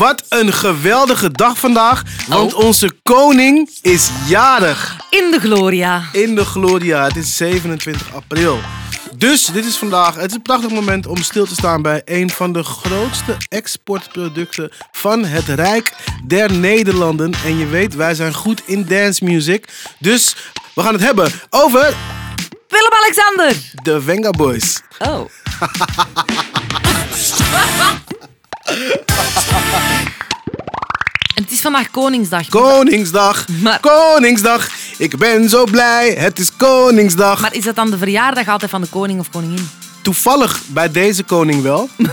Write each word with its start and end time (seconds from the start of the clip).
Wat 0.00 0.24
een 0.28 0.52
geweldige 0.52 1.30
dag 1.30 1.58
vandaag, 1.58 2.02
want 2.28 2.54
Oh. 2.54 2.64
onze 2.64 2.90
koning 3.02 3.70
is 3.82 4.10
jarig. 4.28 4.96
In 5.10 5.30
de 5.30 5.40
Gloria. 5.40 6.02
In 6.12 6.34
de 6.34 6.44
Gloria, 6.44 7.04
het 7.04 7.16
is 7.16 7.36
27 7.36 8.14
april. 8.14 8.58
Dus 9.16 9.44
dit 9.44 9.64
is 9.64 9.76
vandaag, 9.76 10.14
het 10.14 10.30
is 10.30 10.36
een 10.36 10.42
prachtig 10.42 10.70
moment 10.70 11.06
om 11.06 11.16
stil 11.22 11.46
te 11.46 11.54
staan 11.54 11.82
bij 11.82 12.02
een 12.04 12.30
van 12.30 12.52
de 12.52 12.62
grootste 12.62 13.36
exportproducten 13.48 14.72
van 14.92 15.24
het 15.24 15.48
Rijk 15.48 15.92
der 16.26 16.52
Nederlanden. 16.52 17.32
En 17.44 17.58
je 17.58 17.66
weet, 17.66 17.94
wij 17.94 18.14
zijn 18.14 18.34
goed 18.34 18.62
in 18.66 18.84
dance 18.84 19.24
music. 19.24 19.68
Dus 19.98 20.36
we 20.74 20.82
gaan 20.82 20.92
het 20.92 21.02
hebben 21.02 21.32
over 21.50 21.94
Willem-Alexander. 22.68 23.56
de 23.82 24.02
Venga 24.02 24.30
Boys. 24.30 24.80
Oh. 24.98 25.20
en 31.34 31.34
het 31.42 31.50
is 31.50 31.60
vandaag 31.60 31.90
Koningsdag. 31.90 32.48
Koningsdag, 32.48 33.46
Maar- 33.62 33.80
Koningsdag. 33.80 34.68
Ik 34.98 35.16
ben 35.18 35.48
zo 35.48 35.64
blij, 35.64 36.14
het 36.18 36.38
is 36.38 36.50
Koningsdag. 36.56 37.40
Maar 37.40 37.54
is 37.54 37.64
dat 37.64 37.74
dan 37.74 37.90
de 37.90 37.98
verjaardag 37.98 38.48
altijd 38.48 38.70
van 38.70 38.80
de 38.80 38.86
koning 38.86 39.20
of 39.20 39.30
koningin? 39.30 39.68
Toevallig 40.02 40.60
bij 40.66 40.90
deze 40.90 41.22
koning 41.22 41.62
wel. 41.62 41.88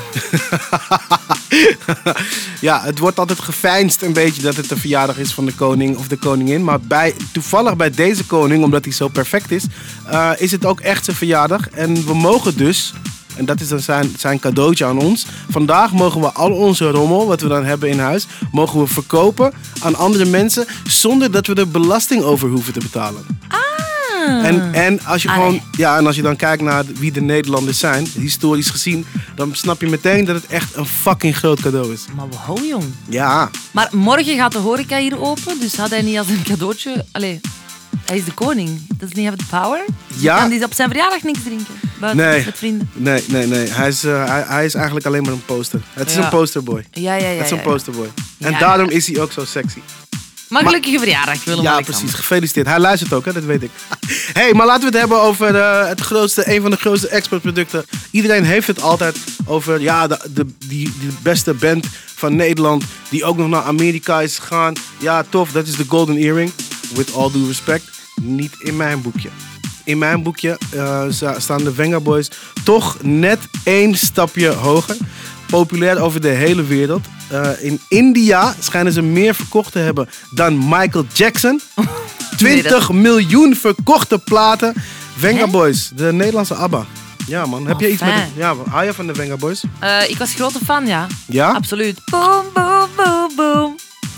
ja, 2.61 2.81
het 2.83 2.99
wordt 2.99 3.19
altijd 3.19 3.39
geveinsd 3.39 4.01
een 4.01 4.13
beetje 4.13 4.41
dat 4.41 4.55
het 4.55 4.69
de 4.69 4.77
verjaardag 4.77 5.17
is 5.17 5.33
van 5.33 5.45
de 5.45 5.53
koning 5.53 5.97
of 5.97 6.07
de 6.07 6.17
koningin. 6.17 6.63
Maar 6.63 6.79
bij, 6.79 7.15
toevallig 7.31 7.75
bij 7.75 7.89
deze 7.91 8.25
koning, 8.25 8.63
omdat 8.63 8.83
hij 8.83 8.93
zo 8.93 9.07
perfect 9.07 9.51
is, 9.51 9.63
eh, 10.05 10.31
is 10.37 10.51
het 10.51 10.65
ook 10.65 10.79
echt 10.79 11.05
zijn 11.05 11.17
verjaardag. 11.17 11.69
En 11.69 12.05
we 12.05 12.13
mogen 12.13 12.57
dus, 12.57 12.93
en 13.37 13.45
dat 13.45 13.59
is 13.61 13.67
dan 13.67 13.79
zijn, 13.79 14.13
zijn 14.17 14.39
cadeautje 14.39 14.85
aan 14.85 14.99
ons. 14.99 15.25
Vandaag 15.49 15.91
mogen 15.91 16.21
we 16.21 16.31
al 16.31 16.51
onze 16.51 16.89
rommel, 16.89 17.27
wat 17.27 17.41
we 17.41 17.47
dan 17.47 17.65
hebben 17.65 17.89
in 17.89 17.99
huis, 17.99 18.27
mogen 18.51 18.79
we 18.79 18.87
verkopen 18.87 19.53
aan 19.79 19.95
andere 19.95 20.25
mensen 20.25 20.65
zonder 20.87 21.31
dat 21.31 21.47
we 21.47 21.53
er 21.53 21.69
belasting 21.69 22.23
over 22.23 22.49
hoeven 22.49 22.73
te 22.73 22.79
betalen. 22.79 23.25
En, 24.27 24.73
en, 24.73 24.99
als 25.05 25.21
je 25.21 25.29
Allee. 25.29 25.43
gewoon, 25.43 25.61
ja, 25.71 25.97
en 25.97 26.05
als 26.07 26.15
je 26.15 26.21
dan 26.21 26.35
kijkt 26.35 26.61
naar 26.63 26.83
wie 26.85 27.11
de 27.11 27.21
Nederlanders 27.21 27.79
zijn, 27.79 28.07
historisch 28.19 28.69
gezien, 28.69 29.05
dan 29.35 29.55
snap 29.55 29.81
je 29.81 29.87
meteen 29.87 30.25
dat 30.25 30.35
het 30.35 30.45
echt 30.47 30.75
een 30.75 30.85
fucking 30.85 31.37
groot 31.37 31.61
cadeau 31.61 31.93
is. 31.93 32.05
Maar 32.15 32.25
wow, 32.47 32.65
jong. 32.65 32.83
Ja, 33.09 33.49
Maar 33.71 33.89
morgen 33.91 34.35
gaat 34.35 34.51
de 34.51 34.57
horeca 34.57 34.97
hier 34.97 35.21
open, 35.21 35.59
dus 35.59 35.75
had 35.75 35.89
hij 35.89 36.01
niet 36.01 36.17
als 36.17 36.27
een 36.27 36.43
cadeautje... 36.43 37.05
Allee, 37.11 37.39
hij 38.05 38.17
is 38.17 38.25
de 38.25 38.31
koning. 38.31 38.81
Does 38.97 39.09
he 39.13 39.23
have 39.23 39.37
the 39.37 39.45
power? 39.49 39.85
Ja. 40.15 40.39
Kan 40.39 40.51
hij 40.51 40.63
op 40.63 40.73
zijn 40.73 40.89
verjaardag 40.89 41.23
niks 41.23 41.43
drinken? 41.43 41.73
Nee. 41.99 42.45
met 42.45 42.57
vrienden? 42.57 42.89
nee, 42.93 43.23
nee, 43.27 43.47
nee. 43.47 43.67
Hij 43.69 43.87
is, 43.87 44.03
eh, 44.03 44.25
hij, 44.25 44.43
hij 44.47 44.65
is 44.65 44.73
eigenlijk 44.73 45.05
alleen 45.05 45.23
maar 45.23 45.31
een 45.31 45.45
poster. 45.45 45.79
Het 45.93 46.09
is 46.09 46.15
Ja. 46.15 46.23
een 46.23 46.29
posterboy. 46.29 46.85
Ja, 46.91 47.15
ja, 47.15 47.27
ja. 47.27 47.35
Het 47.35 47.45
is 47.45 47.51
een 47.51 47.57
ja, 47.57 47.63
ja. 47.63 47.69
posterboy. 47.69 48.07
En 48.39 48.51
Ja, 48.51 48.59
daarom 48.59 48.89
ja. 48.89 48.95
is 48.95 49.07
hij 49.07 49.19
ook 49.19 49.31
zo 49.31 49.45
sexy. 49.45 49.79
Maar 50.49 50.63
gelukkige 50.65 50.97
verjaardag, 50.99 51.33
Ja, 51.35 51.41
Willem-Alexander. 51.45 51.99
precies. 52.01 52.13
Gefeliciteerd. 52.19 52.67
Hij 52.67 52.79
luistert 52.79 53.13
ook, 53.13 53.25
hè? 53.25 53.33
dat 53.33 53.43
weet 53.43 53.63
ik. 53.63 53.69
hey, 54.39 54.53
maar 54.53 54.65
laten 54.65 54.81
we 54.81 54.87
het 54.89 54.97
hebben 54.99 55.21
over 55.21 55.55
eh, 55.55 55.87
het 55.87 56.01
grootste, 56.01 56.53
een 56.55 56.61
van 56.61 56.71
de 56.71 56.77
grootste 56.77 57.07
exportproducten. 57.07 57.85
Iedereen 58.11 58.43
heeft 58.43 58.67
het 58.67 58.81
altijd 58.81 59.17
over 59.45 59.81
ja, 59.81 60.07
de, 60.07 60.19
de, 60.33 60.45
die, 60.67 60.93
die 60.99 61.09
beste 61.21 61.53
band 61.53 61.85
van 62.15 62.35
Nederland. 62.35 62.83
Die 63.09 63.23
ook 63.25 63.37
nog 63.37 63.47
naar 63.49 63.63
Amerika 63.63 64.21
is 64.21 64.37
gegaan. 64.39 64.73
Ja, 64.97 65.23
tof. 65.29 65.51
Dat 65.51 65.67
is 65.67 65.75
de 65.75 65.85
Golden 65.87 66.17
Earring. 66.17 66.51
With 66.95 67.13
all 67.13 67.31
due 67.31 67.47
respect. 67.47 67.83
Niet 68.21 68.53
in 68.59 68.75
mijn 68.77 69.01
boekje. 69.01 69.29
In 69.87 69.97
mijn 69.97 70.23
boekje 70.23 70.57
eh, 70.71 71.03
sta- 71.09 71.39
staan 71.39 71.63
de 71.63 71.73
Venga 71.73 71.99
Boys 71.99 72.29
toch 72.63 72.97
net 73.01 73.39
één 73.63 73.95
stapje 73.97 74.47
hoger. 74.49 74.97
Populair 75.49 75.99
over 76.01 76.21
de 76.21 76.27
hele 76.27 76.63
wereld. 76.63 77.05
Eh, 77.27 77.49
in 77.59 77.79
India 77.87 78.55
schijnen 78.59 78.93
ze 78.93 79.01
meer 79.01 79.35
verkocht 79.35 79.71
te 79.71 79.79
hebben 79.79 80.09
dan 80.31 80.57
Michael 80.57 81.05
Jackson. 81.13 81.61
20 82.37 82.91
miljoen 82.91 83.55
verkochte 83.55 84.19
platen. 84.19 84.73
Venga? 85.17 85.47
Boys, 85.47 85.91
de 85.95 86.13
Nederlandse 86.13 86.53
ABBA. 86.55 86.85
Ja 87.27 87.45
man, 87.45 87.65
heb 87.67 87.75
Oh, 87.75 87.81
je 87.81 87.91
iets 87.91 88.01
met... 88.01 88.09
fijn. 88.13 88.29
Ja, 88.35 88.53
hou 88.69 88.85
je 88.85 88.93
van 88.93 89.07
de 89.07 89.13
Venga 89.15 89.35
Boys? 89.35 89.63
Eh, 89.79 90.09
ik 90.09 90.17
was 90.17 90.33
grote 90.33 90.59
fan, 90.65 90.87
ja. 90.87 91.07
Ja? 91.25 91.49
Absoluut. 91.51 91.99
Boom, 92.11 92.43
boom, 92.53 92.87
boom, 92.95 93.31
boom. 93.35 93.66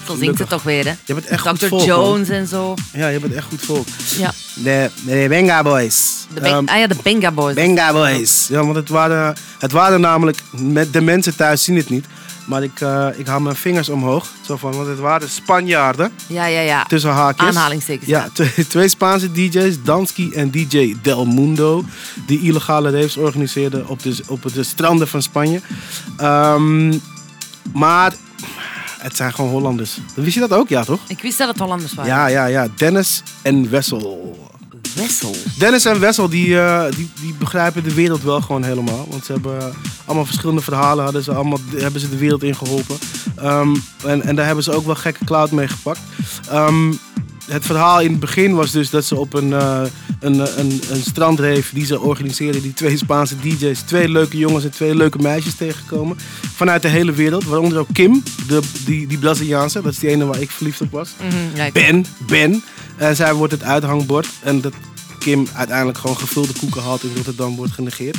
Zo 0.09 0.15
zingt 0.15 0.39
het 0.39 0.49
toch 0.49 0.63
weer, 0.63 0.85
hè? 0.85 0.93
Je 1.05 1.13
bent 1.13 1.25
echt 1.25 1.47
goed 1.47 1.59
Dr. 1.59 1.65
volk. 1.67 1.85
man. 1.87 1.87
Jones 1.97 2.29
en 2.29 2.47
zo. 2.47 2.73
Ja, 2.93 3.07
je 3.07 3.19
bent 3.19 3.33
echt 3.33 3.45
goed 3.49 3.61
volk. 3.61 3.87
Ja. 4.17 4.33
De, 4.55 4.89
de 5.05 5.25
Venga 5.29 5.63
Boys. 5.63 6.25
De 6.33 6.41
Ben- 6.41 6.51
Ehm, 6.51 6.65
ah 6.67 6.77
ja, 6.79 6.87
de 6.87 6.95
Benga 7.03 7.31
Boys. 7.31 7.55
Benga 7.55 7.91
Boys. 7.93 8.47
Ja, 8.49 8.63
want 8.63 8.75
het 8.75 8.89
waren, 8.89 9.35
het 9.59 9.71
waren 9.71 10.01
namelijk, 10.01 10.37
met 10.51 10.93
de 10.93 11.01
mensen 11.01 11.35
thuis 11.35 11.63
zien 11.63 11.75
het 11.75 11.89
niet. 11.89 12.05
Maar 12.45 12.63
ik, 12.63 12.81
eh, 12.81 13.07
ik 13.15 13.27
hou 13.27 13.41
mijn 13.41 13.55
vingers 13.55 13.89
omhoog. 13.89 14.27
Zo 14.45 14.57
van, 14.57 14.71
want 14.75 14.87
het 14.87 14.99
waren 14.99 15.29
Spanjaarden, 15.29 16.11
Ja, 16.27 16.45
ja, 16.45 16.59
ja. 16.59 16.83
tussen 16.83 17.11
haakjes. 17.11 17.47
Aanhalingstekens. 17.47 18.09
Ja, 18.09 18.29
twee, 18.33 18.67
twee 18.67 18.87
Spaanse 18.87 19.31
DJ's, 19.31 19.75
Dansky 19.83 20.29
en 20.33 20.51
DJ 20.51 20.95
Del 21.01 21.25
Mundo. 21.25 21.83
Die 22.27 22.41
illegale 22.41 22.89
raves 22.91 23.17
organiseerden 23.17 23.87
op 23.87 24.03
de, 24.03 24.15
op 24.27 24.53
de 24.53 24.63
stranden 24.63 25.07
van 25.07 25.21
Spanje. 25.21 25.61
Ehm, 26.17 26.93
maar 27.73 28.13
het 28.99 29.15
zijn 29.15 29.33
gewoon 29.33 29.51
Hollanders. 29.51 29.97
Wist 30.15 30.33
je 30.33 30.39
dat 30.39 30.53
ook? 30.53 30.69
Ja, 30.69 30.83
toch? 30.83 30.99
Ik 31.07 31.21
wist 31.21 31.37
dat 31.37 31.47
het 31.47 31.59
Hollanders 31.59 31.93
waren. 31.93 32.11
Ja, 32.11 32.27
ja, 32.27 32.45
ja. 32.45 32.67
Dennis 32.75 33.23
en 33.41 33.69
Wessel. 33.69 34.37
Wessel. 34.95 35.35
Dennis 35.57 35.85
en 35.85 35.99
Wessel 35.99 36.29
die, 36.29 36.59
eh, 36.59 36.91
die, 36.95 37.09
die 37.21 37.33
begrijpen 37.33 37.83
de 37.83 37.93
wereld 37.93 38.23
wel 38.23 38.41
gewoon 38.41 38.63
helemaal. 38.63 39.07
Want 39.09 39.25
ze 39.25 39.31
hebben 39.31 39.73
allemaal 40.05 40.25
verschillende 40.25 40.61
verhalen, 40.61 41.03
hadden 41.03 41.23
ze 41.23 41.33
allemaal, 41.33 41.59
hebben 41.75 42.01
ze 42.01 42.09
de 42.09 42.17
wereld 42.17 42.43
in 42.43 42.55
geholpen. 42.55 42.97
Ehm, 43.35 43.75
en, 44.05 44.21
en 44.21 44.35
daar 44.35 44.45
hebben 44.45 44.63
ze 44.63 44.71
ook 44.71 44.85
wel 44.85 44.95
gekke 44.95 45.25
cloud 45.25 45.51
mee 45.51 45.67
gepakt. 45.67 45.99
Ehm, 46.49 46.91
het 47.49 47.65
verhaal 47.65 48.01
in 48.01 48.11
het 48.11 48.19
begin 48.19 48.55
was 48.55 48.71
dus 48.71 48.89
dat 48.89 49.05
ze 49.05 49.15
op 49.15 49.33
een, 49.33 49.53
eh 49.53 49.81
een, 50.19 50.59
een, 50.59 50.81
een 50.89 51.01
strandreef 51.01 51.71
die 51.73 51.85
ze 51.85 51.99
organiseerden, 51.99 52.61
die 52.61 52.73
twee 52.73 52.97
Spaanse 52.97 53.35
DJ's, 53.39 53.81
twee 53.81 54.09
leuke 54.09 54.37
jongens 54.37 54.63
en 54.63 54.71
twee 54.71 54.95
leuke 54.95 55.17
meisjes 55.17 55.55
tegenkomen. 55.55 56.17
Vanuit 56.55 56.81
de 56.81 56.87
hele 56.87 57.11
wereld, 57.11 57.43
waaronder 57.43 57.77
ook 57.79 57.87
Kim, 57.93 58.23
de, 58.47 58.61
die, 58.85 59.07
die 59.07 59.17
Braziliaanse, 59.17 59.81
dat 59.81 59.91
is 59.91 59.99
die 59.99 60.09
ene 60.09 60.25
waar 60.25 60.41
ik 60.41 60.51
verliefd 60.51 60.81
op 60.81 60.91
was. 60.91 61.09
Mhm, 61.19 61.55
ja, 61.55 61.71
Ben, 61.71 62.05
Ben. 62.27 62.63
En 62.97 63.15
zij 63.15 63.33
wordt 63.33 63.53
het 63.53 63.63
uithangbord. 63.63 64.27
En 64.43 64.61
dat 64.61 64.73
Kim 65.19 65.47
uiteindelijk 65.53 65.97
gewoon 65.97 66.17
gevulde 66.17 66.53
koeken 66.59 66.81
haalt 66.81 67.03
in 67.03 67.11
Rotterdam 67.15 67.55
wordt 67.55 67.73
genegeerd. 67.73 68.17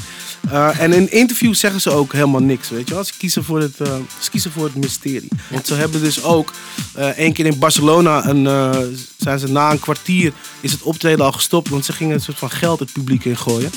Eh, 0.50 0.80
en 0.80 0.92
in 0.92 1.12
interviews 1.12 1.58
zeggen 1.58 1.80
ze 1.80 1.90
ook 1.90 2.12
helemaal 2.12 2.40
niks, 2.40 2.68
weet 2.68 2.88
je 2.88 2.94
wel. 2.94 3.04
Ze 3.04 3.12
kiezen 3.18 3.44
voor 3.44 3.60
het, 3.60 3.80
eh, 3.80 3.94
ze 4.18 4.30
kiezen 4.30 4.50
voor 4.52 4.64
het 4.64 4.74
mysterie. 4.74 5.28
Want 5.48 5.66
ze 5.66 5.74
hebben 5.74 6.00
dus 6.00 6.22
ook 6.22 6.52
eh 6.94 7.08
één 7.08 7.32
keer 7.32 7.46
in 7.46 7.58
Barcelona, 7.58 8.26
een, 8.28 8.44
zijn 9.16 9.38
ze 9.38 9.48
na 9.48 9.70
een 9.70 9.80
kwartier, 9.80 10.32
is 10.60 10.72
het 10.72 10.82
optreden 10.82 11.24
al 11.24 11.32
gestopt. 11.32 11.68
Want 11.68 11.84
ze 11.84 11.92
gingen 11.92 12.14
een 12.14 12.20
soort 12.20 12.38
van 12.38 12.50
geld 12.50 12.78
het 12.78 12.92
publiek 12.92 13.24
in 13.24 13.36
gooien. 13.36 13.70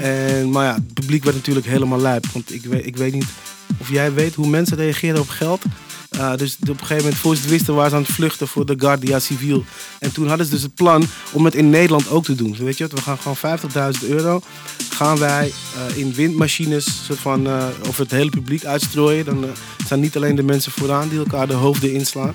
En, 0.00 0.50
maar 0.50 0.64
ja, 0.64 0.74
het 0.74 0.94
publiek 0.94 1.24
werd 1.24 1.36
natuurlijk 1.36 1.66
helemaal 1.66 2.00
lijp. 2.00 2.26
Want 2.32 2.54
ik 2.54 2.64
weet, 2.64 2.86
ik 2.86 2.96
weet 2.96 3.12
niet 3.12 3.26
of 3.78 3.90
jij 3.90 4.12
weet 4.12 4.34
hoe 4.34 4.48
mensen 4.48 4.76
reageren 4.76 5.20
op 5.20 5.28
geld. 5.28 5.62
Uh, 6.16 6.36
dus 6.36 6.56
op 6.60 6.68
een 6.68 6.76
gegeven 6.78 6.96
moment, 6.96 7.16
voor 7.16 7.34
ze 7.36 7.40
het 7.40 7.50
wisten, 7.50 7.74
waren 7.74 7.90
ze 7.90 7.96
aan 7.96 8.02
het 8.02 8.12
vluchten 8.12 8.48
voor 8.48 8.66
de 8.66 8.74
Guardia 8.78 9.18
Civil. 9.18 9.64
En 9.98 10.12
toen 10.12 10.28
hadden 10.28 10.46
ze 10.46 10.52
dus 10.52 10.62
het 10.62 10.74
plan 10.74 11.04
om 11.32 11.44
het 11.44 11.54
in 11.54 11.70
Nederland 11.70 12.10
ook 12.10 12.24
te 12.24 12.34
doen. 12.34 12.56
Weet 12.58 12.78
je 12.78 12.88
wat, 12.88 12.92
we 12.92 13.02
gaan 13.02 13.18
gewoon 13.18 13.94
50.000 14.02 14.08
euro, 14.08 14.40
gaan 14.90 15.18
wij 15.18 15.52
uh, 15.90 15.96
in 15.96 16.14
windmachines, 16.14 17.04
soort 17.04 17.18
van, 17.18 17.46
uh, 17.46 17.64
over 17.88 18.02
het 18.02 18.10
hele 18.10 18.30
publiek 18.30 18.64
uitstrooien. 18.64 19.24
Dan 19.24 19.44
staan 19.84 20.00
niet 20.00 20.16
alleen 20.16 20.34
de 20.34 20.42
mensen 20.42 20.72
vooraan 20.72 21.08
die 21.08 21.18
elkaar 21.18 21.46
de 21.46 21.52
hoofden 21.52 21.92
inslaan. 21.92 22.34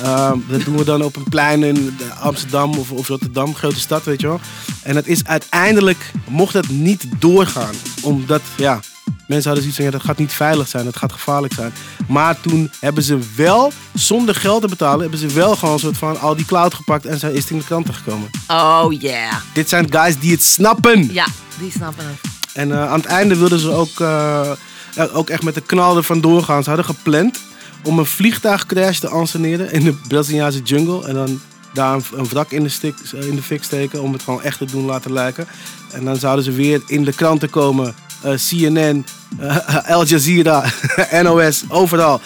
Uh, 0.00 0.32
dat 0.48 0.64
doen 0.64 0.76
we 0.76 0.84
dan 0.84 1.02
op 1.02 1.16
een 1.16 1.28
plein 1.28 1.62
in 1.62 1.98
Amsterdam 2.20 2.74
of, 2.74 2.90
of 2.90 3.08
Rotterdam, 3.08 3.54
grote 3.54 3.80
stad, 3.80 4.04
weet 4.04 4.20
je 4.20 4.26
wel. 4.26 4.40
En 4.82 4.96
het 4.96 5.06
is 5.06 5.24
uiteindelijk, 5.24 6.12
mocht 6.28 6.52
het 6.52 6.68
niet 6.68 7.06
doorgaan, 7.18 7.74
omdat, 8.02 8.42
ja, 8.56 8.80
Mensen 9.28 9.50
hadden 9.50 9.62
zoiets 9.62 9.76
van, 9.76 9.84
ja, 9.84 9.90
dat 9.90 10.02
gaat 10.02 10.18
niet 10.18 10.32
veilig 10.32 10.68
zijn, 10.68 10.84
dat 10.84 10.96
gaat 10.96 11.12
gevaarlijk 11.12 11.54
zijn. 11.54 11.72
Maar 12.06 12.40
toen 12.40 12.70
hebben 12.80 13.02
ze 13.02 13.18
wel, 13.36 13.72
zonder 13.94 14.34
geld 14.34 14.62
te 14.62 14.68
betalen, 14.68 15.00
hebben 15.00 15.18
ze 15.18 15.26
wel 15.26 15.56
gewoon 15.56 15.74
een 15.74 15.80
soort 15.80 15.96
van 15.96 16.20
al 16.20 16.36
die 16.36 16.44
cloud 16.44 16.74
gepakt 16.74 17.06
en 17.06 17.18
zijn 17.18 17.34
is 17.34 17.42
het 17.42 17.50
in 17.50 17.58
de 17.58 17.64
kranten 17.64 17.94
gekomen. 17.94 18.30
Oh 18.48 18.92
yeah. 19.00 19.34
Dit 19.52 19.68
zijn 19.68 19.92
guys 19.92 20.18
die 20.18 20.30
het 20.30 20.42
snappen. 20.42 21.12
Ja, 21.12 21.26
die 21.58 21.70
snappen 21.70 22.04
het. 22.06 22.30
En 22.52 22.68
uh, 22.68 22.90
aan 22.90 23.00
het 23.00 23.08
einde 23.08 23.36
wilden 23.36 23.58
ze 23.58 23.70
ook, 23.70 23.98
uh, 24.00 24.52
ook 25.12 25.30
echt 25.30 25.42
met 25.42 25.54
de 25.54 25.60
knal 25.60 25.96
er 25.96 26.02
vandoor 26.02 26.42
gaan. 26.42 26.62
Ze 26.62 26.68
hadden 26.68 26.86
gepland 26.86 27.38
om 27.82 27.98
een 27.98 28.06
vliegtuigcrash 28.06 28.98
te 28.98 29.08
anseneren 29.08 29.72
in 29.72 29.84
de 29.84 29.92
Braziliaanse 30.08 30.62
jungle. 30.62 31.06
En 31.06 31.14
dan 31.14 31.40
daar 31.72 31.94
een, 31.94 32.04
een 32.14 32.28
wrak 32.28 32.50
in 32.50 32.62
de, 32.62 32.68
stik, 32.68 32.94
in 33.12 33.34
de 33.34 33.42
fik 33.42 33.62
steken 33.62 34.02
om 34.02 34.12
het 34.12 34.22
gewoon 34.22 34.42
echt 34.42 34.58
te 34.58 34.64
doen 34.64 34.84
laten 34.84 35.12
lijken. 35.12 35.46
En 35.92 36.04
dan 36.04 36.16
zouden 36.16 36.44
ze 36.44 36.52
weer 36.52 36.82
in 36.86 37.04
de 37.04 37.12
kranten 37.12 37.50
komen. 37.50 37.94
Uh, 38.24 38.32
CNN, 38.48 39.06
uh, 39.40 39.56
Al 39.90 40.04
Jazeera, 40.04 40.64
NOS, 41.22 41.62
overal. 41.68 42.20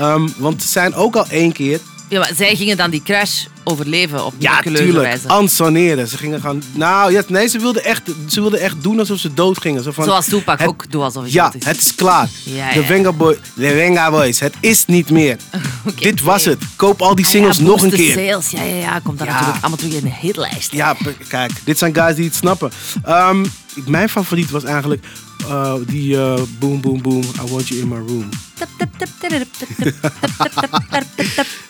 Um, 0.00 0.32
want 0.36 0.62
ze 0.62 0.68
zijn 0.68 0.94
ook 0.94 1.16
al 1.16 1.26
één 1.28 1.52
keer 1.52 1.80
Ja, 2.08 2.18
maar 2.18 2.30
zij 2.36 2.56
gingen 2.56 2.76
dan 2.76 2.90
die 2.90 3.02
crash 3.02 3.44
overleven 3.64 4.24
op 4.24 4.34
Ja, 4.38 4.50
miraculeuze 4.50 4.98
wijze. 4.98 5.28
Ansoneren. 5.28 6.08
Ze 6.08 6.16
gingen 6.16 6.40
gaan... 6.40 6.62
Nou, 6.72 7.12
ja, 7.12 7.22
nee, 7.28 7.46
ze 7.48 7.58
wilden, 7.58 7.84
echt, 7.84 8.02
ze 8.28 8.40
wilden 8.40 8.60
echt 8.60 8.82
doen 8.82 8.98
alsof 8.98 9.18
ze 9.18 9.34
dood 9.34 9.60
gingen. 9.60 9.82
Zo 9.82 9.90
van, 9.90 10.04
Zoals 10.04 10.26
het- 10.26 10.62
ook 10.66 10.90
doet 10.90 11.02
alsof 11.02 11.22
hij 11.22 11.32
Ja, 11.32 11.44
dood 11.44 11.54
is. 11.54 11.64
het 11.64 11.76
is 11.80 11.94
klaar. 11.94 12.28
Ja, 12.42 12.72
de, 12.72 12.80
ja. 12.80 12.86
Venga 12.86 13.12
Boy, 13.12 13.38
de 13.54 13.68
Venga 13.68 14.10
Boys. 14.10 14.40
Het 14.40 14.54
is 14.60 14.86
niet 14.86 15.10
meer. 15.10 15.36
Dit 16.00 16.20
was 16.22 16.44
het. 16.44 16.58
Koop 16.76 17.02
al 17.02 17.14
die 17.14 17.24
Ah 17.24 17.30
singles 17.30 17.56
ja, 17.56 17.62
nog 17.62 17.82
een 17.82 17.90
keer. 17.90 18.12
Sales. 18.12 18.50
Ja, 18.50 18.62
ja, 18.62 18.74
ja. 18.74 18.98
Komt 19.02 19.18
dan 19.18 19.26
Ja. 19.26 19.32
natuurlijk 19.32 19.60
allemaal 19.60 19.78
terug 19.78 19.94
in 19.94 20.04
de 20.04 20.14
hitlijst. 20.20 20.72
Ja, 20.72 20.96
kijk. 21.28 21.52
Dit 21.64 21.78
zijn 21.78 21.94
guys 21.94 22.14
die 22.16 22.24
het 22.24 22.34
snappen. 22.34 22.70
Ehm, 23.04 23.44
mijn 23.86 24.08
favoriet 24.08 24.50
was 24.50 24.64
eigenlijk 24.64 25.04
eh, 25.48 25.74
die 25.86 26.16
eh, 26.16 26.40
Boom 26.58 26.80
Boom 26.80 27.02
Boom, 27.02 27.22
I 27.22 27.50
Want 27.50 27.68
You 27.68 27.80
In 27.80 27.88
My 27.88 27.98
Room. 28.06 28.28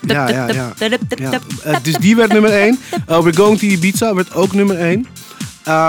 Ja, 0.01 0.29
ja, 0.29 0.53
ja. 0.53 0.73
Ja, 1.17 1.41
eh, 1.63 1.77
dus 1.83 1.95
die 1.95 2.17
werd 2.17 2.33
nummer 2.33 2.51
1. 2.51 2.79
We're 3.07 3.35
Going 3.35 3.59
to 3.59 3.67
Ibiza 3.67 4.15
werd 4.15 4.35
ook 4.35 4.53
nummer 4.53 4.77
1. 4.79 5.07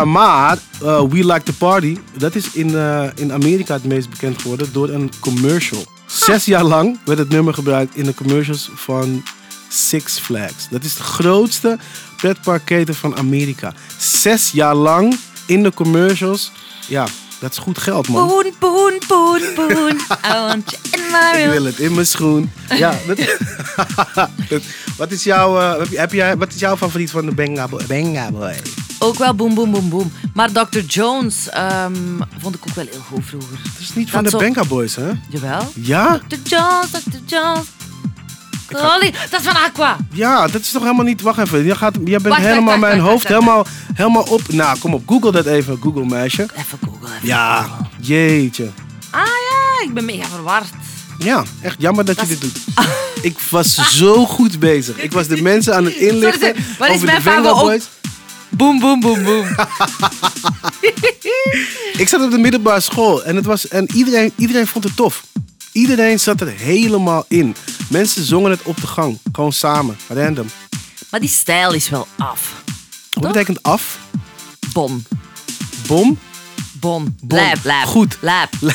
maar 0.06 0.58
eh, 0.82 1.02
We 1.10 1.26
Like 1.26 1.44
to 1.44 1.54
Party, 1.58 1.98
dat 2.18 2.36
is 2.36 2.52
in, 2.52 2.76
eh, 2.76 3.04
in 3.16 3.34
Amerika 3.34 3.74
het 3.74 3.84
meest 3.84 4.10
bekend 4.10 4.42
geworden 4.42 4.70
door 4.72 4.90
een 4.90 5.12
commercial. 5.20 5.86
Zes 6.06 6.46
jaar 6.46 6.64
lang 6.64 7.00
werd 7.06 7.20
het 7.20 7.30
nummer 7.30 7.54
gebruikt 7.54 7.96
in 7.96 8.04
de 8.04 8.14
commercials 8.14 8.70
van 8.76 9.24
Six 9.70 10.20
Flags. 10.20 10.68
Dat 10.70 10.84
is 10.84 10.96
de 10.96 11.04
grootste 11.04 11.78
pretparkketen 12.18 12.96
van 12.96 13.18
Amerika. 13.18 13.74
Zes 13.98 14.52
jaar 14.52 14.76
lang 14.76 15.18
in 15.46 15.64
de 15.64 15.74
commercials. 15.74 16.52
Ja, 16.88 17.08
dat 17.40 17.52
is 17.52 17.58
goed 17.58 17.78
geld, 17.78 18.08
man. 18.08 18.28
Boon, 18.28 18.54
boon, 18.60 18.94
boon, 19.08 19.42
boon. 19.56 19.96
I 20.26 20.32
want 20.34 20.72
you 20.72 21.04
in 21.04 21.12
my 21.12 21.44
Ik 21.44 21.50
wil 21.50 21.64
het 21.66 21.80
in 21.80 21.94
mijn 21.94 22.06
schoen. 22.08 22.52
Ja, 22.78 22.94
dat, 23.08 23.20
wat, 24.98 25.12
is 25.12 25.24
jouw, 25.24 25.60
eh, 25.60 25.88
heb, 25.92 26.14
jij, 26.14 26.38
wat 26.38 26.54
is 26.54 26.60
jouw 26.60 26.78
favoriet 26.78 27.12
van 27.12 27.26
de 27.26 27.34
Benga 27.34 27.68
Boy? 27.68 27.86
Benga 27.88 28.32
Boy. 28.32 28.56
Ook 29.00 29.18
wel 29.18 29.34
boom, 29.34 29.54
boom, 29.54 29.72
boom, 29.72 29.90
boom. 29.90 30.12
Maar 30.34 30.52
Dr. 30.52 30.80
Jones 30.80 31.50
ehm, 31.50 31.94
vond 32.40 32.56
ik 32.56 32.62
ook 32.70 32.76
wel 32.76 32.86
heel 32.92 33.02
goed 33.08 33.26
vroeger. 33.26 33.58
Dat 33.64 33.80
is 33.82 33.94
niet 33.94 34.10
van 34.10 34.24
de 34.24 34.30
zo- 34.30 34.38
Benga 34.38 34.64
Boys, 34.64 34.96
hè? 34.96 35.12
Jawel. 35.30 35.72
Ja? 35.76 36.20
Dr. 36.28 36.36
Jones, 36.44 36.90
Dr. 36.92 37.18
Jones. 37.26 37.66
Golly, 38.72 39.14
dat 39.30 39.40
is 39.40 39.46
van 39.46 39.56
Aqua. 39.56 39.98
Ja, 40.12 40.48
dat 40.48 40.62
is 40.62 40.72
toch 40.72 40.82
helemaal 40.82 41.06
niet... 41.06 41.22
Wacht 41.22 41.40
even, 41.40 41.66
je, 41.66 41.76
gaat, 41.76 41.96
je 41.96 42.10
bent 42.10 42.24
Wacht, 42.24 42.42
helemaal 42.42 42.64
wacht, 42.66 42.80
mijn 42.80 42.98
wacht, 42.98 43.10
hoofd 43.10 43.28
helemaal, 43.28 43.66
helemaal 43.94 44.24
op... 44.24 44.42
Nou, 44.48 44.80
kom 44.80 44.94
op, 44.94 45.04
google 45.06 45.32
dat 45.32 45.46
even, 45.46 45.80
Google 45.82 46.06
meisje. 46.06 46.48
Even 46.56 46.80
googlen. 46.84 47.10
even 47.16 47.28
Ja, 47.28 47.68
jeetje. 48.00 48.70
Ah 49.10 49.22
ja, 49.22 49.86
ik 49.86 49.94
ben 49.94 50.06
mega 50.06 50.28
verward. 50.28 50.68
Ja, 51.20 51.44
echt 51.62 51.76
jammer 51.80 52.06
dat, 52.06 52.18
Dat 52.18 52.28
je 52.28 52.38
dit 52.38 52.42
doet. 52.42 52.58
Ik 53.22 53.38
was 53.50 53.98
zo 53.98 54.26
goed 54.26 54.60
bezig. 54.60 54.98
Ik 54.98 55.12
was 55.12 55.28
de 55.28 55.42
mensen 55.52 55.76
aan 55.76 55.86
het 55.86 55.96
inlichten 55.96 56.56
Sorry, 56.56 56.64
wat 56.78 56.88
is 56.88 56.94
over 56.94 57.06
mijn 57.06 57.22
favoriet? 57.22 57.90
Boom, 58.50 58.80
boom, 58.80 59.00
boom, 59.00 59.24
boom. 59.24 59.48
Ik 61.98 62.08
zat 62.08 62.22
op 62.22 62.32
de 62.32 62.38
middelbare 62.38 62.80
school 62.80 63.24
en, 63.24 63.36
het 63.36 63.46
was, 63.46 63.68
en 63.68 63.88
iedereen, 63.94 64.32
iedereen 64.36 64.68
vond 64.68 64.84
het 64.84 64.96
tof. 64.96 65.24
Iedereen 65.72 66.20
zat 66.20 66.42
er 66.42 66.48
helemaal 66.48 67.26
in. 67.28 67.56
Mensen 67.90 68.24
zongen 68.26 68.52
het 68.52 68.62
op 68.64 68.82
de 68.82 68.88
gang. 68.88 69.18
Gewoon 69.32 69.54
samen. 69.54 69.98
Random. 70.08 70.50
maar 71.10 71.20
die 71.20 71.30
stijl 71.30 71.74
is 71.74 71.90
wel 71.90 72.08
af. 72.18 72.54
Wat 72.64 73.24
Toch? 73.24 73.32
betekent 73.32 73.64
af? 73.64 73.98
Bom? 74.74 75.04
Bon. 75.88 76.20
Bon. 76.72 77.18
Lijp, 77.28 77.64
lijp. 77.64 77.86
Goed. 77.86 78.18
Lijp. 78.22 78.50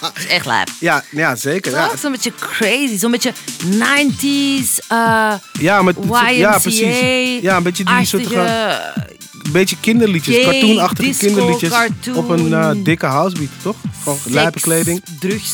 Dat 0.00 0.12
is 0.16 0.26
echt 0.26 0.46
lijp. 0.46 0.68
Ja, 0.80 1.04
ja 1.10 1.36
zeker. 1.36 1.72
Ja? 1.72 1.96
Zo'n 1.96 2.12
beetje 2.12 2.32
crazy. 2.40 2.98
Zo'n 2.98 3.10
beetje 3.10 3.32
90s. 3.64 4.78
eh 4.88 5.32
ja, 5.60 5.82
maar, 5.82 5.94
YMCA. 5.98 6.28
ja 6.28 6.58
precies. 6.58 7.40
Ja, 7.40 7.56
een 7.56 7.62
beetje 7.62 7.84
die 7.84 8.04
soort 8.04 8.32
een 8.32 9.52
beetje 9.52 9.76
kinderliedjes. 9.80 10.44
Cartoonachtige 10.44 11.18
kinderliedjes. 11.18 11.70
cartoon. 11.70 12.16
Op 12.16 12.28
een 12.28 12.54
eh, 12.54 12.70
dikke 12.76 13.06
housebeat, 13.06 13.50
toch? 13.62 13.76
Gewoon 14.02 14.18
lijpe 14.24 14.60
kleding. 14.60 15.02
drugs. 15.20 15.52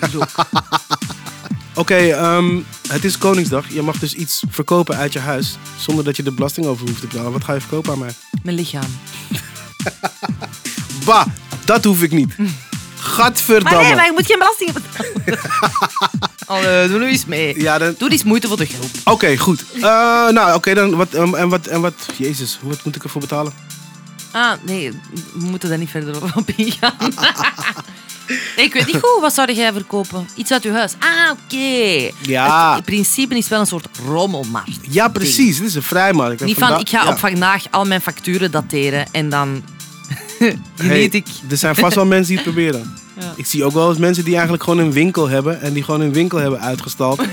Oké, 1.74 1.94
ehm, 1.96 2.60
het 2.88 3.04
is 3.04 3.18
Koningsdag. 3.18 3.64
Je 3.68 3.82
mag 3.82 3.98
dus 3.98 4.14
iets 4.14 4.44
verkopen 4.48 4.96
uit 4.96 5.12
je 5.12 5.18
huis. 5.18 5.58
Zonder 5.78 6.04
dat 6.04 6.16
je 6.16 6.22
er 6.22 6.34
belasting 6.34 6.66
over 6.66 6.86
hoeft 6.86 7.00
te 7.00 7.06
betalen. 7.06 7.32
Wat 7.32 7.44
ga 7.44 7.54
je 7.54 7.60
verkopen 7.60 7.92
aan 7.92 7.98
mij? 7.98 8.10
Mijn 8.42 8.56
lichaam. 8.56 8.88
Bah, 11.04 11.26
dat 11.64 11.84
hoef 11.84 12.02
ik 12.02 12.12
niet. 12.12 12.34
Gadverdamme. 12.96 13.78
Maar 13.78 13.86
nee, 13.86 13.94
maar 13.94 14.04
je 14.04 14.12
moet 14.12 14.26
geen 14.26 14.38
belasting 14.38 14.72
betalen. 14.72 15.40
Allee, 16.46 16.88
doe 16.88 16.98
nu 16.98 17.06
eens 17.06 17.24
mee. 17.24 17.60
Ja, 17.60 17.78
dan... 17.78 17.94
Doe 17.98 18.10
eens 18.10 18.24
moeite 18.24 18.48
voor 18.48 18.56
de 18.56 18.66
groep. 18.66 18.90
Oké, 19.04 19.36
goed. 19.36 19.64
Eh, 19.74 19.80
nou, 20.28 20.54
oké, 20.54 20.74
dan 20.74 20.96
wat, 20.96 21.14
ehm, 21.14 21.34
en 21.34 21.48
wat, 21.48 21.66
en 21.66 21.80
wat, 21.80 21.94
jezus, 22.16 22.58
wat 22.62 22.84
moet 22.84 22.96
ik 22.96 23.04
ervoor 23.04 23.20
betalen? 23.20 23.52
Ah, 24.32 24.52
nee, 24.62 24.90
we 25.32 25.44
moeten 25.44 25.68
daar 25.68 25.78
niet 25.78 25.90
verder 25.90 26.22
op 26.34 26.50
ingaan. 26.56 26.96
nee, 28.56 28.66
ik 28.66 28.72
weet 28.72 28.86
niet 28.86 28.94
goed, 29.02 29.20
wat 29.20 29.34
zou 29.34 29.52
jij 29.52 29.72
verkopen? 29.72 30.28
Iets 30.34 30.52
uit 30.52 30.62
je 30.62 30.70
huis. 30.70 30.92
Ah, 30.98 31.30
oké. 31.30 32.10
Ja. 32.22 32.68
Het- 32.68 32.78
In 32.78 32.84
principe 32.84 33.32
is 33.34 33.40
het 33.40 33.48
wel 33.48 33.60
een 33.60 33.66
soort 33.66 33.88
rommelmarkt. 34.06 34.78
Ja, 34.90 35.08
precies. 35.08 35.58
Dit 35.58 35.66
is 35.66 35.74
een 35.74 35.82
vrijmarkt. 35.82 36.44
Niet 36.44 36.58
van, 36.58 36.80
ik 36.80 36.88
ga 36.88 37.02
ja. 37.04 37.08
op 37.10 37.18
vandaag 37.18 37.64
al 37.70 37.84
mijn 37.84 38.00
facturen 38.00 38.50
dateren 38.50 39.06
en 39.12 39.28
dan 39.28 39.62
Hey, 40.38 40.58
geniet 40.76 41.14
ik. 41.14 41.26
Er 41.50 41.56
zijn 41.56 41.74
vast 41.74 41.94
wel 41.94 42.06
mensen 42.06 42.26
die 42.26 42.36
het 42.36 42.44
proberen. 42.44 42.92
Ja. 43.20 43.32
Ik 43.36 43.46
zie 43.46 43.64
ook 43.64 43.72
wel 43.72 43.88
eens 43.88 43.98
mensen 43.98 44.24
die 44.24 44.32
eigenlijk 44.32 44.62
gewoon 44.62 44.78
een 44.78 44.92
winkel 44.92 45.28
hebben. 45.28 45.60
En 45.60 45.72
die 45.72 45.82
gewoon 45.82 46.00
hun 46.00 46.12
winkel 46.12 46.38
hebben 46.38 46.60
uitgestald. 46.60 47.22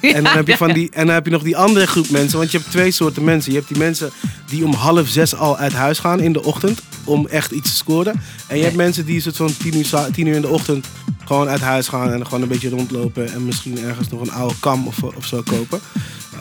En 0.00 0.24
dan, 0.24 0.32
heb 0.32 0.46
je 0.48 0.56
van 0.56 0.72
die, 0.72 0.90
en 0.92 1.06
dan 1.06 1.14
heb 1.14 1.24
je 1.24 1.30
nog 1.30 1.42
die 1.42 1.56
andere 1.56 1.86
groep 1.86 2.08
mensen. 2.10 2.38
Want 2.38 2.50
je 2.50 2.58
hebt 2.58 2.70
twee 2.70 2.90
soorten 2.90 3.24
mensen. 3.24 3.52
Je 3.52 3.58
hebt 3.58 3.68
die 3.70 3.78
mensen 3.78 4.10
die 4.46 4.64
om 4.64 4.72
half 4.74 5.08
zes 5.08 5.34
al 5.34 5.56
uit 5.56 5.72
huis 5.72 5.98
gaan 5.98 6.20
in 6.20 6.32
de 6.32 6.42
ochtend. 6.42 6.80
Om 7.04 7.26
echt 7.26 7.50
iets 7.50 7.70
te 7.70 7.76
scoren. 7.76 8.20
En 8.46 8.56
je 8.56 8.62
hebt 8.62 8.76
mensen 8.76 9.06
die 9.06 9.20
soort 9.20 9.36
van 9.36 9.56
tien 9.56 9.76
uur, 9.76 10.08
tien 10.12 10.26
uur 10.26 10.34
in 10.34 10.40
de 10.40 10.48
ochtend 10.48 10.86
gewoon 11.24 11.48
uit 11.48 11.60
huis 11.60 11.88
gaan. 11.88 12.12
En 12.12 12.24
gewoon 12.24 12.42
een 12.42 12.48
beetje 12.48 12.68
rondlopen. 12.68 13.32
En 13.32 13.44
misschien 13.44 13.78
ergens 13.78 14.08
nog 14.08 14.20
een 14.20 14.32
oude 14.32 14.54
kam 14.60 14.86
of, 14.86 15.02
of 15.02 15.26
zo 15.26 15.42
kopen. 15.42 15.80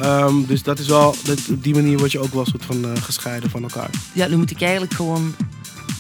Ehm, 0.02 0.46
dus 0.48 0.64
dat 0.64 0.80
is 0.80 0.88
wel, 0.88 1.16
dat, 1.24 1.40
op 1.50 1.64
die 1.64 1.74
manier 1.74 1.98
word 1.98 2.12
je 2.12 2.20
ook 2.20 2.34
wel 2.34 2.46
soort 2.46 2.66
van 2.66 2.86
eh, 2.86 3.02
gescheiden 3.02 3.50
van 3.50 3.64
elkaar. 3.64 3.90
Ja, 4.14 4.28
nu 4.28 4.38
moet 4.38 4.52
ik 4.52 4.62
eigenlijk 4.62 4.94
gewoon 4.94 5.36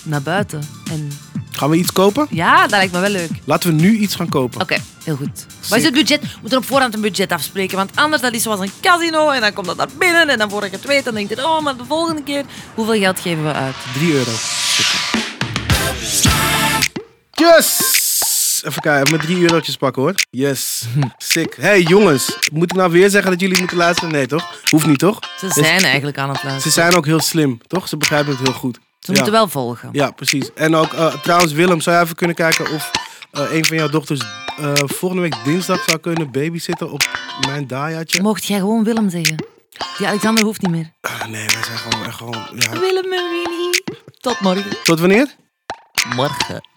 naar 0.03 0.21
buiten. 0.21 0.61
En 0.91 1.11
Gaan 1.51 1.69
we 1.69 1.77
iets 1.77 1.91
kopen? 1.91 2.27
ja, 2.29 2.61
dat 2.61 2.69
lijkt 2.69 2.93
me 2.93 2.99
wel 2.99 3.09
leuk. 3.09 3.29
Laten 3.43 3.75
we 3.75 3.81
nu 3.81 3.97
iets 3.97 4.15
gaan 4.15 4.29
kopen. 4.29 4.61
Oké, 4.61 4.77
heel 5.03 5.15
goed. 5.15 5.45
Wat 5.69 5.77
is 5.77 5.83
het 5.83 5.93
budget? 5.93 6.21
We 6.21 6.27
moeten 6.41 6.57
op 6.59 6.65
voorhand 6.65 6.93
een 6.93 7.01
budget 7.01 7.31
afspreken. 7.31 7.77
Want 7.77 7.91
anders 7.95 8.21
dat 8.21 8.33
is 8.33 8.43
zoals 8.43 8.59
een 8.59 8.71
casino. 8.81 9.29
En 9.29 9.41
dan 9.41 9.53
komt 9.53 9.67
dat 9.67 9.77
naar 9.77 9.87
binnen. 9.99 10.29
En 10.29 10.37
dan 10.37 10.49
voor 10.49 10.63
ik 10.63 10.71
het 10.71 10.85
weet, 10.85 11.03
dan 11.03 11.13
denk 11.13 11.29
je... 11.29 11.45
Oh, 11.45 11.61
maar 11.61 11.77
de 11.77 11.85
volgende 11.85 12.23
keer... 12.23 12.43
Hoeveel 12.75 12.99
geld 12.99 13.19
geven 13.19 13.43
we 13.43 13.53
uit? 13.53 13.75
3 13.93 14.13
euro. 14.13 14.31
Yes! 17.43 18.61
Even 18.65 18.81
kijken, 18.81 19.01
even 19.01 19.15
mijn 19.17 19.27
3 19.27 19.41
eurotjes 19.41 19.75
pakken 19.77 20.01
hoor. 20.01 20.13
Yes. 20.29 20.83
Sick. 21.17 21.55
Hey 21.59 21.81
jongens, 21.81 22.37
moet 22.51 22.63
ik 22.63 22.73
nou 22.73 22.91
weer 22.91 23.09
zeggen 23.09 23.31
dat 23.31 23.39
jullie 23.39 23.59
moeten 23.59 23.77
luisteren? 23.77 24.11
Nee 24.11 24.27
toch? 24.27 24.59
Hoeft 24.69 24.85
niet 24.85 24.99
toch? 24.99 25.19
Ze 25.37 25.45
Dus- 25.45 25.53
zijn 25.55 25.83
eigenlijk 25.83 26.17
aan 26.17 26.29
het 26.29 26.39
Ze 26.39 26.45
luisteren. 26.45 26.71
zijn 26.73 26.93
ook 26.95 27.05
heel 27.05 27.19
slim, 27.19 27.59
toch? 27.67 27.87
Ze 27.87 27.97
begrijpen 27.97 28.31
het 28.35 28.41
heel 28.47 28.53
goed. 28.53 28.75
Ze 28.75 28.81
ja. 29.11 29.13
moeten 29.13 29.31
wel 29.31 29.47
volgen. 29.47 29.89
Ja, 29.91 30.11
precies. 30.11 30.53
En 30.53 30.75
ook 30.75 30.93
eh, 30.93 31.13
trouwens 31.21 31.51
Willem, 31.53 31.81
zou 31.81 31.95
jij 31.95 32.05
even 32.05 32.15
kunnen 32.15 32.35
kijken 32.35 32.71
of 32.71 32.91
eh, 33.31 33.51
een 33.51 33.65
van 33.65 33.77
jouw 33.77 33.89
dochters 33.89 34.19
eh, 34.57 34.71
volgende 34.75 35.21
week 35.21 35.35
dinsdag 35.43 35.83
zou 35.83 35.99
kunnen 35.99 36.31
babysitten 36.31 36.91
op 36.91 37.03
mijn 37.47 37.67
Dajaatje? 37.67 38.21
Mocht 38.21 38.45
jij 38.45 38.59
gewoon 38.59 38.83
Willem 38.83 39.09
zeggen? 39.09 39.45
Die 39.97 40.07
Alexander 40.07 40.43
hoeft 40.43 40.61
niet 40.61 40.71
meer. 40.71 40.91
Ah, 41.01 41.25
nee, 41.25 41.45
wij 41.45 41.63
zijn 41.63 41.77
gewoon 41.77 42.05
echt 42.05 42.17
gewoon... 42.17 42.47
Ja. 42.55 42.69
Willem 42.79 43.13
en 43.13 43.23
Willy. 43.29 43.81
Tot 44.19 44.39
morgen. 44.39 44.83
Tot 44.83 44.99
wanneer? 44.99 45.35
Morgen. 46.15 46.71